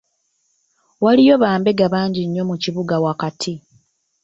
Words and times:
Waliyo 1.03 1.33
bambega 1.41 1.85
bangi 1.93 2.21
nnyo 2.25 2.43
mu 2.49 2.55
kibuga 2.63 2.95
wakati. 3.05 3.51